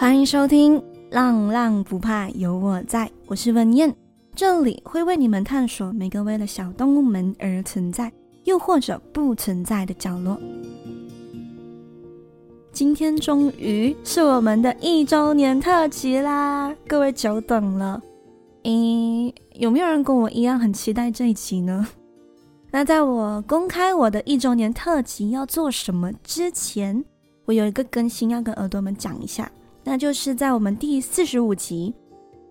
[0.00, 0.80] 欢迎收听
[1.10, 3.92] 《浪浪不怕有我在》，我是文燕，
[4.32, 8.12] 这里会为你们探索每个为了小动物们而存在，
[8.44, 10.38] 又或者不存在的角落。
[12.72, 18.00] 今天终于是我们的一周年特辑啦，各位久等了。
[18.62, 21.88] 咦，有没有人跟我一样很期待这一集呢？
[22.70, 27.04] 那在我公开我的一周年特辑要做什么之前，
[27.46, 29.50] 我有一个更新要跟耳朵们讲一下。
[29.90, 31.94] 那就是在我们第四十五集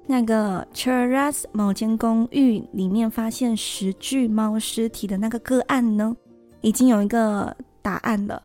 [0.07, 6.17] 那个 Cheras 某间公寓里面发现十具猫尸体的那个个案呢，
[6.61, 8.41] 已经有一个答案了。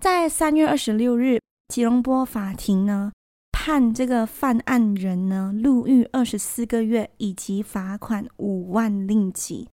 [0.00, 1.38] 在三月二十六日，
[1.68, 3.12] 吉隆坡法庭呢
[3.52, 9.68] 判这个犯案人呢入狱二十四个月以及罚款五万令吉，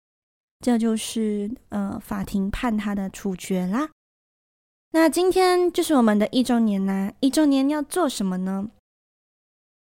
[0.65, 3.91] 这就是呃法庭判他的处决啦。
[4.93, 7.13] 那今天就是我们的一周年啦！
[7.21, 8.71] 一周年要做什么呢？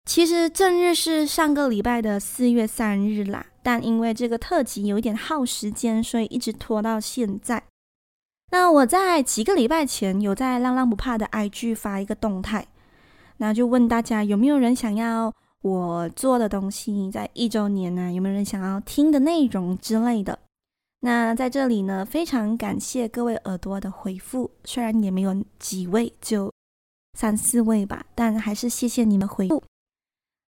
[0.05, 7.63] 其实正日是上个礼拜的四月三日啦，但因为这个特辑有一点耗时间，所以一直拖到现在。
[8.51, 12.67] 那我在几个礼拜前有在浪浪不怕的 IG 发一个动态，
[13.37, 18.11] 那就问大家有没有人想要我做的东西，在一周年呢？
[18.13, 20.39] 有没有人想要听的内容之类的？
[21.01, 26.53] 那在这里呢，非常感谢各位耳朵的回复，虽然也没有几位，就
[27.17, 29.63] 三四位吧，但还是谢谢你们回复。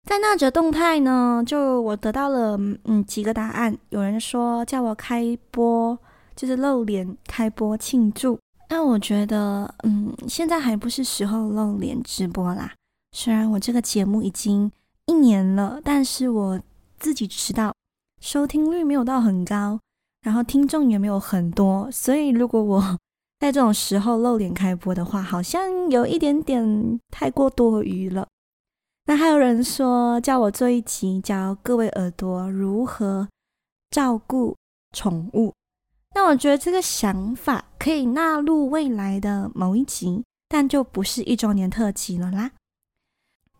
[0.09, 5.97] 在那则动态呢，就我得到了嗯几个答案，有人说叫我开播，
[6.35, 8.37] 就是露脸开播庆祝。
[8.69, 12.73] 那我觉得嗯，现在还不是时候露脸直播啦。
[13.11, 14.71] 虽然我这个节目已经
[15.05, 16.59] 一年了，但是我
[16.99, 17.73] 自己知道
[18.19, 19.79] 收听率没有到很高。
[20.21, 22.97] 然后听众也没有很多，所以如果我
[23.39, 28.27] 在这种时候露脸开播的话，好像有一点点太过多余了。
[29.05, 33.27] 那还有人说叫我做一集，教各位耳朵如何
[33.89, 34.55] 照顾
[34.95, 35.51] 宠物。
[36.13, 42.51] 那我觉得这个想法可以纳入未来的某一集，但就不是一周年特辑了啦。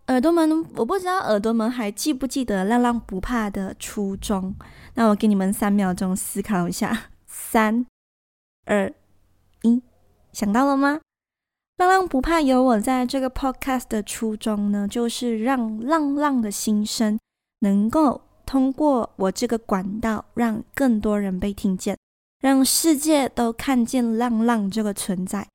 [0.07, 4.53] 耳朵们，我不知道耳朵们还记不记得浪浪不怕的初衷。
[4.95, 7.85] 那我给你们三秒钟思考一下， 三、
[8.65, 8.93] 二、
[9.61, 9.81] 一，
[10.33, 10.99] 想到了吗？
[11.77, 17.17] 浪浪不怕有我在这个 podcast 的初衷呢，就是让浪浪的心声
[17.59, 21.97] 能够通过我这个管道，让更多人被听见，
[22.41, 25.47] 让世界都看见浪浪这个存在。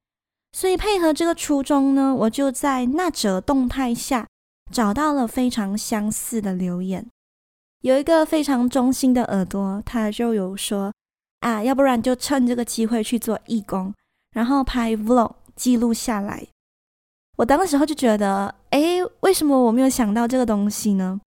[0.52, 4.26] 所以配合这个初衷呢，我就在那则动态下。
[4.72, 7.06] 找到了非常相似的留言，
[7.82, 10.93] 有一个非常忠心的耳朵，他就有说
[11.41, 13.94] 啊，要不然就趁这个机会去做义工，
[14.32, 16.47] 然后拍 vlog 记录下来。
[17.37, 21.21] 我当时候就觉得，哎，为什么我没有想到这个东西呢？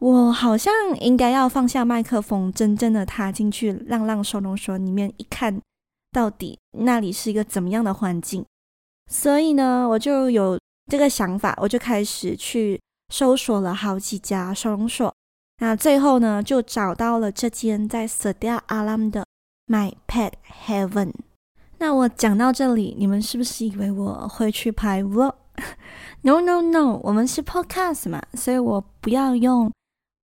[0.00, 5.60] 我好像应该要放下麦克风，真正的踏进去浪浪收容所里面一看，
[6.10, 8.44] 到底那里是一个怎么样的环境。
[9.08, 10.58] 所以呢，我就有。
[10.90, 15.14] 这个想法，我就开始去搜索了好几家收容所，
[15.58, 19.24] 那最后呢，就找到了这间在 s e d a a l a m 的
[19.66, 20.32] My Pet
[20.66, 21.12] Heaven。
[21.78, 29.72] 那我讲到这里，你们是不是以为我会去拍 Vlog？No No No，我们是 Podcast 嘛，所以我不要用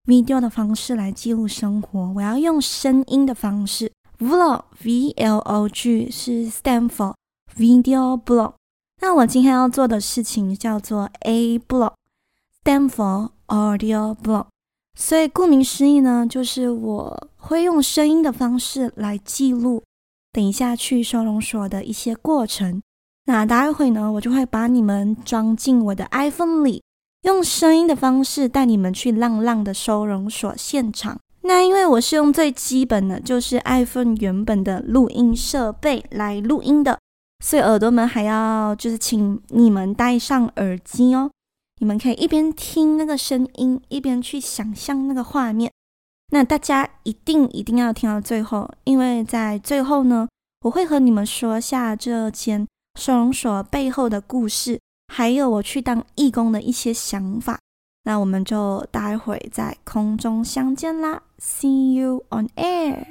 [0.05, 3.91] video 的方式来记录生活，我要用声音的方式。
[4.19, 7.13] Vlog V L O G 是 stand for
[7.55, 8.58] Video Blog。
[9.01, 14.47] 那我今天要做的事情叫做 A block，stand for audio block。
[14.95, 19.81] 所以顾名思义呢，就是我会用声音的方式来记录
[20.33, 22.81] 等一下去收容所的一些过程。
[23.25, 26.83] 那待会呢，我就会把你们装进我的 iPhone 里，
[27.21, 31.17] 用声音的方式带你们去浪浪的收容所现场。
[31.41, 36.99] 那因为我是用最基本的，就是 iPhone 原本的录音设备来录音的。
[37.43, 41.31] 所以耳朵们还要就是请你们戴上耳机哦，
[41.79, 45.71] 你们可以一边听那个声音，一边去想象那个画面。
[46.31, 50.27] 那大家一定一定要听到最后，因为在最后呢，
[50.61, 52.67] 我会和你们说下这间
[52.99, 57.57] 收容所背后的故事，还有我去当义工的一些想法。
[58.03, 63.05] 那我们就待会在空中相见啦，See you on air。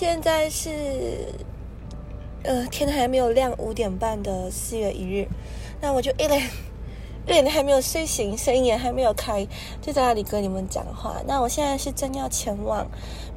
[0.00, 0.70] 现在是
[2.50, 5.28] 呃天还没有亮，五点半的四月一日，
[5.80, 6.50] 那我就一脸
[7.24, 9.46] 一脸还没有睡醒，声音也还没有开，
[9.80, 11.22] 就在那里跟你们讲话。
[11.28, 12.84] 那我现在是正要前往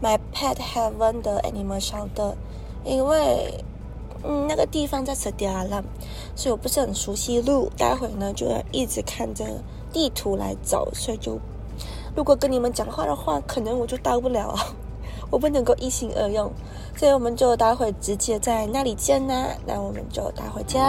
[0.02, 2.34] My Pet Heaven 的 Animal Shelter，
[2.84, 3.64] 因为
[4.24, 5.84] 嗯那个地方在扯掉了，
[6.36, 9.46] 所以我不是很熟悉路，待会呢就要一直看着
[9.92, 11.40] 地图来走，所以就。
[12.16, 14.58] 如果跟你们讲话的话，可能我就到不了，
[15.34, 16.54] 我不能够一心二用，
[16.96, 19.48] 所以我们就待会直接在那里见呐。
[19.66, 20.80] 那我们就待会见。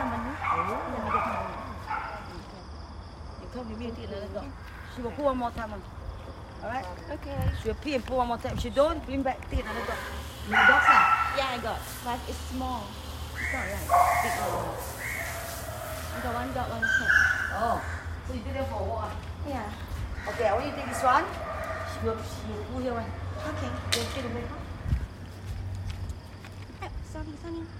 [0.00, 0.06] Oh,
[3.52, 3.92] come with me.
[4.96, 5.82] She will pull one more time.
[6.62, 6.86] Alright?
[7.10, 7.36] Okay.
[7.62, 8.54] She will pee and pull one more time.
[8.56, 9.98] If she don't, bring back, take another dog.
[10.48, 11.36] You have?
[11.36, 11.80] Yeah, I got.
[12.04, 12.86] But it's small.
[13.34, 13.88] It's not right.
[14.24, 14.72] Big one.
[16.12, 17.10] I got one dog, one cat.
[17.60, 17.80] Oh.
[18.26, 19.12] So you did it for a?
[19.48, 19.72] Yeah.
[20.28, 21.24] Okay, I want you to take this one.
[21.92, 23.10] She will, she will pull here one.
[23.52, 23.70] Okay.
[23.90, 24.30] Take the
[27.12, 27.79] sorry, sorry.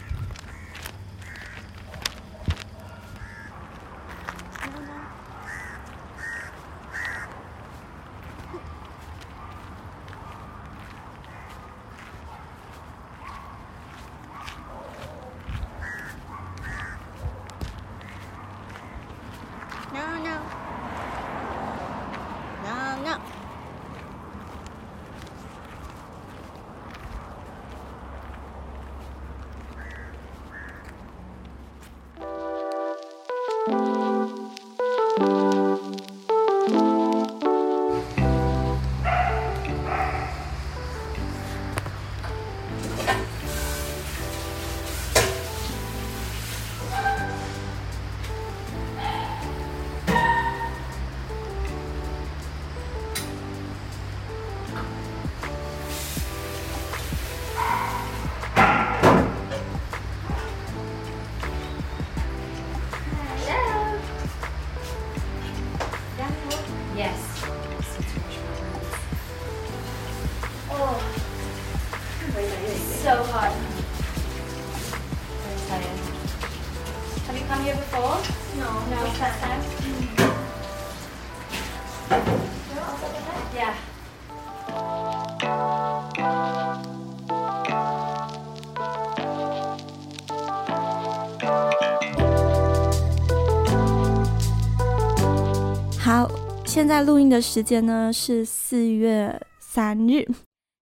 [96.81, 100.25] 现在录音的时间呢是四月三日，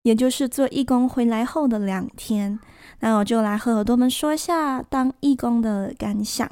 [0.08, 2.58] 也就是做义工回来后的两天。
[3.00, 6.50] 那我就来和耳朵们说一下当义工的感想。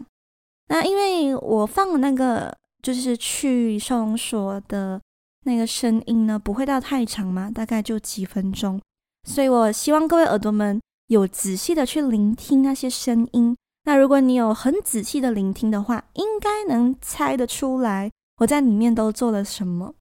[0.68, 5.00] 那因为我放的那个就是去收容所的
[5.44, 8.78] 那个声音呢，不会到太长嘛，大概就几分钟。
[9.26, 13.56] 所以我希望各位耳朵们有仔细的去聆听那些声音。
[13.84, 18.10] 那如果你有很仔细的聆听的话，应该能猜得出来。
[18.38, 19.94] 我在里面都做了什么？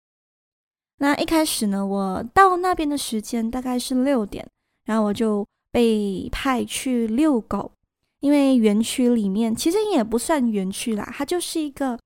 [0.97, 4.47] 那一开始呢，我到那边的时间大概是六点，
[4.85, 7.71] 然后我就被派去遛狗。
[8.21, 11.99] 因为园区里面其实也不算园区啦，它就是一个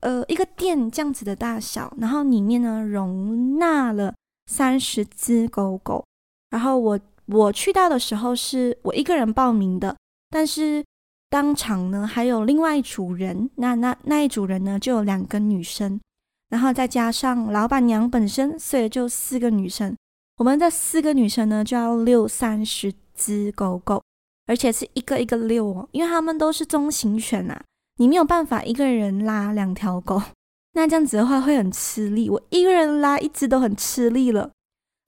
[0.00, 4.14] 呃一个店这样子的大小，然后里面呢容纳了
[4.46, 6.04] 三十只狗狗。
[6.50, 9.96] 然后我我去到的时候是我一个人报名的，
[10.30, 10.84] 但是。
[11.28, 16.00] 当场呢，还有另外一组人，那那那一组人呢，就有两个女生，
[16.48, 19.96] 然后再加上老板娘本身，所以就四个女生。
[20.38, 24.02] 我们这四个女生呢，就要遛三十只狗狗，
[24.46, 27.62] 而且是一个一个遛哦，因为他们都是中型犬啊，
[27.96, 30.20] 你没有办法一个人拉两条狗，
[30.74, 32.28] 那这样子的话会很吃力。
[32.28, 34.50] 我一个人拉一只都很吃力了，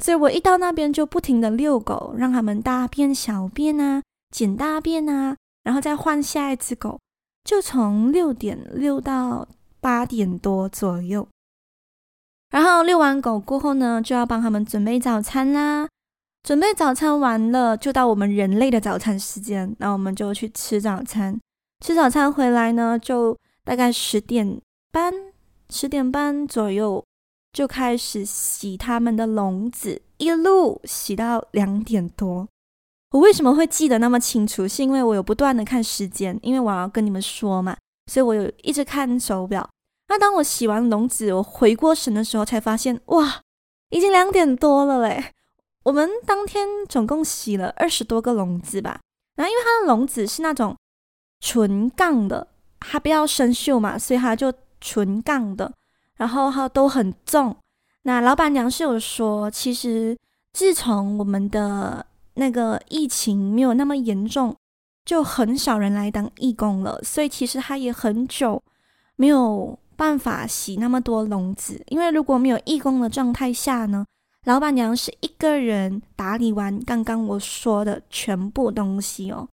[0.03, 5.37] 所以我一到那边就不停的遛狗，让他们大便、小便啊，捡大便啊。
[5.65, 6.99] 然后再换下一只狗，
[7.45, 9.47] 就从六点遛到
[9.81, 11.27] 八点多左右。
[12.51, 15.87] 然后遛完狗过后呢，就要帮他们准备早餐啦。
[16.43, 21.39] 准备早餐完了，就到我们人类的早餐时间，那我们就去吃早餐。
[21.85, 24.59] 吃早餐回来呢，就大概十点
[24.91, 25.13] 半，
[25.69, 27.05] 十点半左右
[27.53, 32.49] 就开始洗他们的笼子，一路洗到两点多。
[33.11, 34.67] 我为什么会记得那么清楚？
[34.67, 37.77] 是因为我有不断的看时间，因为我要跟你们说嘛，
[38.09, 39.69] 所以我有一直看手表。
[40.09, 43.43] 那当我洗完笼子，我回过神的时候，才发现哇，
[43.91, 45.35] 已经两点多了嘞。
[45.85, 49.01] 我们当天总共洗了二十多个笼子吧。
[49.37, 50.77] 然后因为它的笼子是那种
[51.41, 52.49] 纯钢的，
[52.81, 55.73] 它不要生锈嘛，所以它就纯钢的，
[56.17, 57.55] 然后它都很重。
[58.03, 60.17] 那老板娘是有说，其实
[60.53, 64.57] 自从我们的那个疫情没有那么严重，
[65.09, 68.63] 就很少人来当义工了，所以其实他也很久
[69.17, 74.05] 没有办法洗那么多笼子，因为如果没有义工的状态下呢，
[74.45, 79.49] 老板娘是一个人打理完刚刚我说的全部东西哦，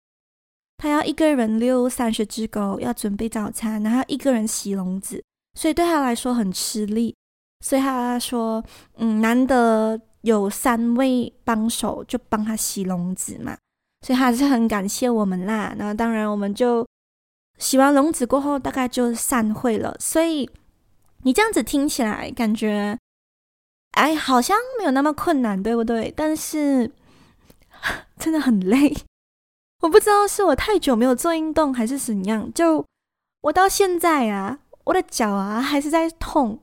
[0.77, 5.24] 她要一个人遛三十只狗，要准备早餐，然后一个人洗笼子，
[5.57, 7.15] 所以对她来说很吃力。
[7.62, 8.63] 所以他说
[9.00, 13.57] ：“嗯，难得有三位帮手，就帮他洗笼子嘛。
[14.05, 15.74] 所以还是很感谢我们啦。
[15.79, 16.85] 那当然，我们就
[17.57, 19.97] 洗完笼子过后，大概就散会了。
[20.00, 20.47] 所以
[21.24, 22.95] 你这样子听起来，感觉
[23.93, 26.13] 哎，好像没有那么困难，对不对？
[26.15, 26.91] 但是
[28.19, 28.95] 真的很累。
[29.81, 32.53] 我不知道是我太久没有做运动，还是怎样。
[32.53, 32.85] 就
[33.41, 36.59] 我到现在啊，我的脚啊还是在痛。”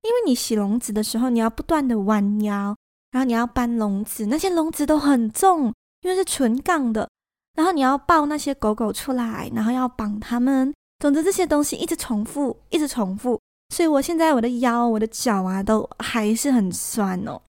[0.00, 2.74] 因为你洗笼子的时候，你要不断的弯腰，
[3.10, 5.74] 然后你要搬笼子，那些笼子都很重，
[6.06, 7.08] 因为是纯杠的。
[7.56, 10.72] 然后你要抱那些狗狗出来，然后要绑它们。
[11.00, 13.40] 总之这些东西一直重复，一直重复。
[13.74, 17.42] 所以我现在我的腰、我的脚啊，都还是很酸哦。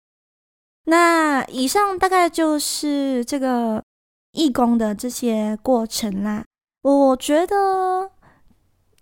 [0.84, 3.82] 那以上大概就是这个
[4.32, 6.44] 义工的这些过程啦，
[6.82, 8.08] 我觉得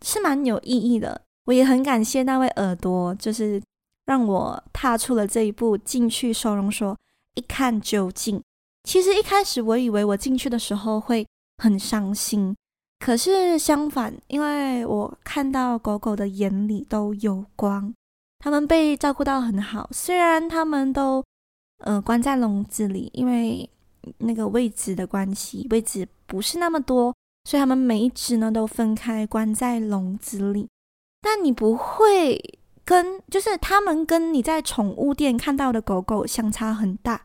[0.01, 1.21] 是蛮有意义的。
[1.45, 3.61] 我也很感谢那位耳朵，就是
[4.07, 6.97] 让我踏出了这一步，进去收容所
[7.35, 8.41] 一看究竟。
[8.85, 11.27] 其实一开始我以为我进去的时候会
[11.59, 12.55] 很伤心，
[12.99, 17.95] 可是相反，因为我看到狗狗的眼里都有光，
[18.41, 19.89] 它们被照顾到很好。
[19.93, 21.25] 虽然它们都
[21.79, 23.69] 呃关在笼子里，因为
[24.19, 30.69] 那个位置的关系，位置不是那么多，所以它们每一只呢都分开关在笼子里。
[31.21, 37.23] 但你不会跟，就是他们跟你在宠物店看到的狗狗相差很大。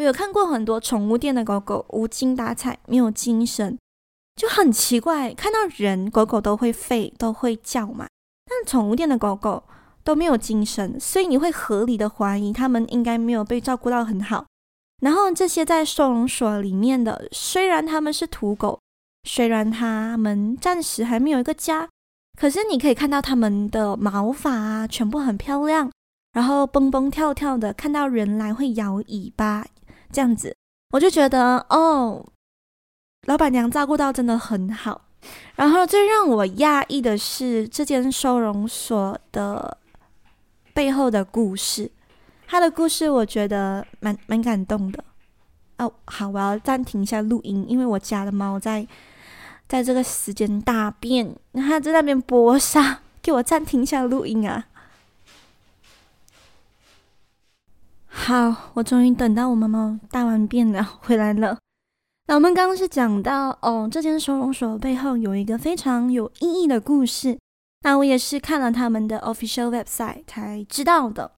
[0.00, 3.78] 我有看过很多宠物店的狗狗无精打采，没有精神，
[4.34, 5.34] 就很奇怪。
[5.34, 8.06] 看到人，狗狗都会吠，都会叫嘛。
[8.46, 9.62] 但宠物店的狗狗
[10.02, 14.46] 都没有精神，所以你会合理的怀疑他们应该没有被照顾到很好。
[15.02, 18.80] 然后这些在收容所里面的，虽然他们是土狗，
[19.24, 21.86] 虽然他们暂时还没有一个家。
[22.38, 25.90] 可是你可以看到它们的毛发啊，全部很漂亮，
[26.32, 29.66] 然后蹦蹦跳跳的，看到人来会摇尾巴，
[30.12, 30.54] 这样子，
[30.90, 32.24] 我就觉得哦，
[33.26, 35.02] 老板娘照顾到真的很好。
[35.56, 39.78] 然后最让我讶异的是这间收容所的
[40.72, 41.90] 背后的故事，
[42.46, 45.04] 它的故事我觉得蛮蛮感动的。
[45.78, 48.86] 哦，好，我要暂停一下录音，因为我家的猫在。
[49.68, 54.66] 在这个时间大便，它在那边播撒，给我暂停一下录音啊！
[58.22, 61.58] 好，我终于等到我妈妈大完便了，回来了。
[62.28, 67.38] 那我们刚刚是讲到哦，这间收容所背后有一个非常有意义的故事。
[67.80, 71.32] 那我也是看了他们的 official website 才知道的。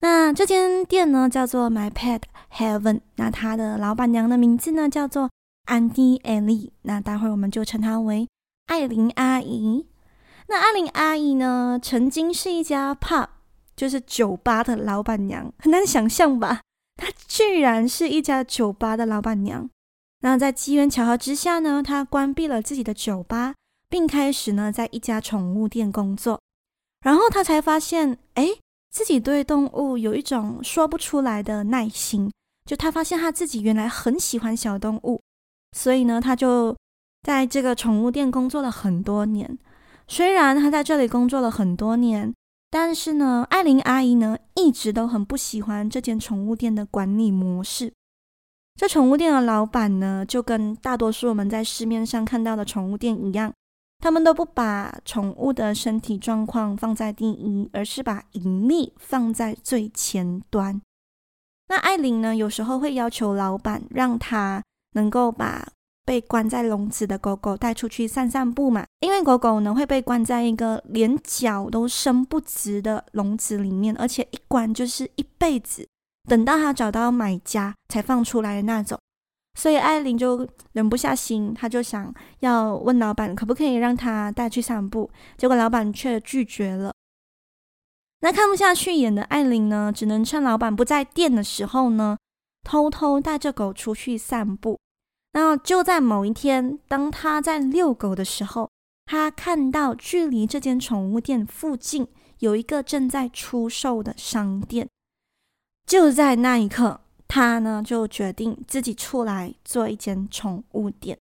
[0.00, 2.22] 那这间店呢，叫做 My Pet
[2.52, 3.00] Heaven。
[3.14, 5.30] 那它的老板娘的名字呢，叫做。
[5.66, 8.28] Andy Ellie，，那待会儿我们就称她为
[8.66, 9.86] 艾琳阿姨。
[10.48, 13.28] 那艾琳阿姨呢，曾经是一家 pub，
[13.76, 16.60] 就是酒吧的老板娘，很难想象吧？
[16.96, 19.68] 她居然是一家酒吧的老板娘。
[20.20, 23.54] 那在机缘巧合之下呢，她关闭了自己的酒吧，
[23.88, 26.40] 并开始呢在一家宠物店工作。
[27.02, 28.48] 然后她才发现，哎，
[28.90, 32.30] 自己对动物有一种说不出来的耐心。
[32.64, 35.20] 就她发现她自己原来很喜欢小动物。
[35.76, 36.76] 所以呢，他就
[37.24, 39.58] 在这个宠物店工作了很多年。
[40.06, 42.32] 虽然他在这里工作了很多年，
[42.74, 47.92] 但是呢，艾琳阿姨呢一直都很不喜欢这间宠物店的管理模式。
[48.74, 53.52] 这宠物店的老板呢，就跟大多数我们在市面上看到的宠物店一样，
[54.00, 60.82] 他们都不把宠物的身体状况放在第一，而是把盈利放在最前端。
[61.68, 64.60] 那艾琳呢，有时候会要求老板让他。
[64.96, 65.66] 能够把
[66.04, 68.84] 被关在笼子的狗狗带出去散散步嘛？
[69.00, 75.88] 因为狗狗呢会被关在一个连脚都伸不直的笼子里面，而且一关就是一辈子，
[76.28, 78.98] 等到它找到买家才放出来的那种。
[79.58, 86.92] 所以艾琳就忍不下心，她就想要问老板可不可以让她带去散步，结果老板却拒绝了。
[88.20, 92.18] 那看不下去眼的艾琳呢，只能趁老板不在店的时候呢，
[92.62, 94.78] 偷偷带着狗出去散步。
[95.34, 98.70] 那就在某一天，当他在遛狗的时候，
[99.04, 102.06] 他看到距离这间宠物店附近
[102.38, 104.88] 有一个正在出售的商店。
[105.86, 111.18] 就在那一刻，他呢就决定自己出来做一间宠物店。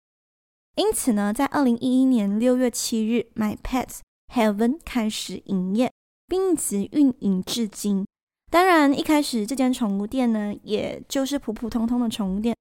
[0.77, 3.99] 因此呢，在二零一一年六月七日，My Pet
[4.33, 5.93] Heaven 开始营业，
[6.27, 8.07] 并一直运营至今。
[8.51, 12.57] 当然，一开始这间宠物店呢，也就是普普通通的宠物店，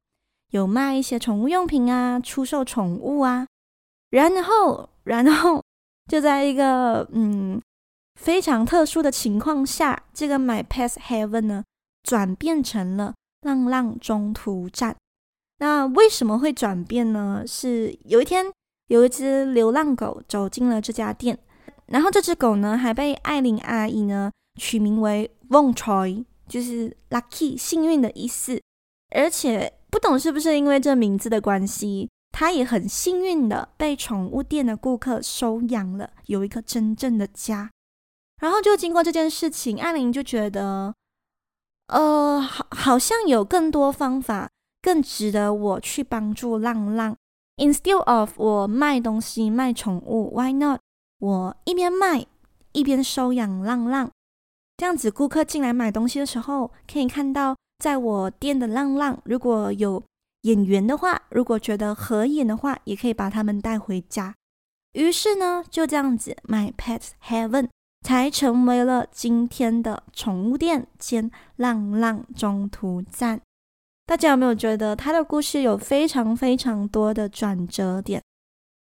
[0.52, 3.48] 有卖一些宠物用品啊，出售宠物啊。
[4.10, 5.64] 然后，然后
[6.10, 7.62] 就在一个嗯
[8.16, 11.64] 非常特殊的情况下，这个 My Pet Heaven 呢。
[12.04, 14.96] 转变成了浪浪中途站。
[15.58, 17.44] 那为什么会转变呢？
[17.46, 18.46] 是有一天
[18.88, 21.38] 有一只流浪狗走进了这家店，
[21.88, 28.62] 然后这只狗呢还被艾琳阿姨呢取名为 Von Choi，就是 lucky 幸运的意思。
[29.14, 37.72] 而且不懂是不是因为这名字的关系，他也很幸运的被宠物店的顾客收养了，有一个真正的家。
[38.40, 40.94] 然后就经过这件事情，艾琳就觉得。
[41.88, 44.52] 呃，好，好像有更多方法
[44.84, 47.16] 更值得我去帮助浪浪。
[47.56, 50.80] Instead of 我卖东西卖宠物，Why not？
[51.18, 52.28] 我一边卖
[52.72, 54.12] 一边收养浪浪，
[54.78, 59.22] 这样子顾客进来买东西的时候，可以看到在我店的浪浪。
[59.26, 60.04] 如果有
[60.42, 64.36] 眼缘的话，如果觉得合眼的话，也可以把他们带回家。
[64.94, 67.70] 于是呢，就这样子，My Pet Heaven。
[68.06, 73.42] 才成为了今天的宠物店兼浪浪中途站。
[74.06, 78.22] 大家有没有觉得他的故事有非常非常多的转折点？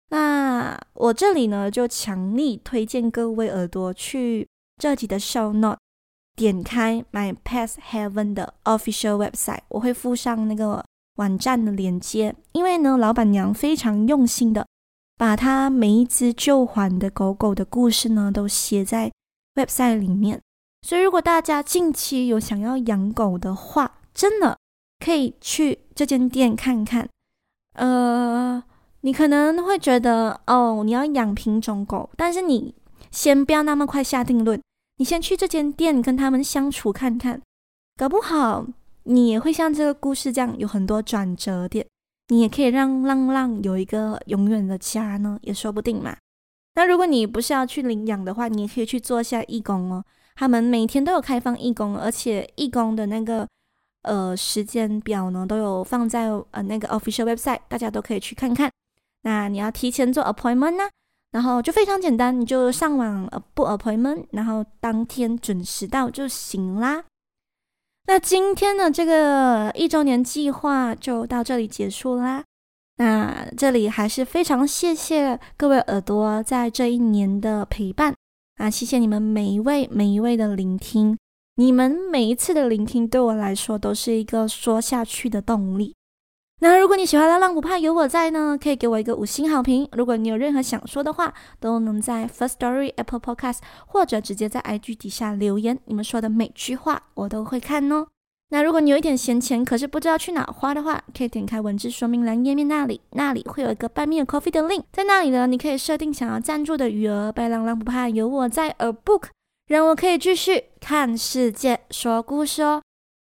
[0.08, 4.48] 那我这里呢，就强力推荐各位耳朵去
[4.78, 5.78] 这集的 show note，
[6.40, 10.82] 点开 My Pet Heaven 的 official website，我会附上那个
[11.16, 12.34] 网站的链接。
[12.52, 14.66] 因为呢，老板娘非常用心的。
[15.18, 19.12] 把她每一只救还的狗狗的故事呢，都写在
[19.54, 20.40] website 里面。
[20.80, 24.56] 所以，如果大家近期有想要养狗的话，真的
[25.04, 27.06] 可以去这间店看看。
[27.74, 28.64] 呃，
[29.02, 32.74] 你可能会觉得哦，你要养品种狗，但是你
[33.10, 34.58] 先不要那么快下定论。
[35.00, 37.40] 你先去这间店跟他们相处看看，
[37.96, 38.66] 搞不好
[39.04, 41.86] 你也会像这个故事这样有很多转折点。
[42.28, 46.14] 你也可以让浪浪有一个永远的家呢，也说不定嘛。
[46.74, 50.04] 那如果你不是要去领养的话，你也可以去做一下义工哦。
[50.36, 53.48] 他们每天都有开放义工，而且义工的那个
[54.02, 58.70] 呃时间表呢，都有放在呃那个 official website，大家都可以去看看。
[59.22, 60.90] 那你要提前做 appointment 呢，
[61.32, 67.04] 然后就非常简单，你就上网呃 book appointment，然后当天准时到就行啦。
[68.06, 72.42] 那今天的这个一周年计划就到这里结束啦。
[72.96, 78.14] 那这里还是非常谢谢各位耳朵在这一年的陪伴
[78.56, 78.68] 啊！
[78.68, 81.16] 谢谢你们每一位每一位的聆听，
[81.54, 85.94] 你们每一次的聆听对我来说都是一个说下去的动力。
[86.62, 89.88] 那如果你喜欢浪浪不怕有我在呢，可以给我一个五星好评。
[89.92, 95.78] 如果你有任何想说的话，都能在 First Story Apple Podcast 或者直接在 IG 底下留言。
[95.86, 98.06] 你们说的每句话我都会看哦。
[98.50, 107.32] 那如果你有一点闲钱，可是不知道去哪花的话，可以点开文字说明栏页面那里，那里会有一个半面 Coffee 的 link，在那里呢，你可以设定想要赞助的余额。
[107.32, 109.28] 被浪浪不怕有我在，A Book
[109.68, 112.82] 让我可以继续看世界说故事哦。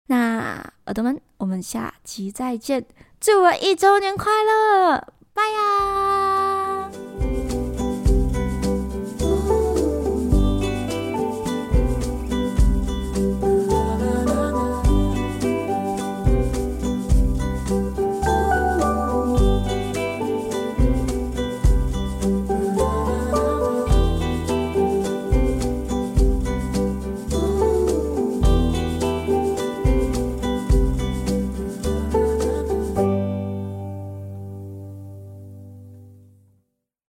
[0.08, 2.86] 那耳朵们，我们下期再见。
[3.26, 6.25] 祝我一周年快乐，拜呀！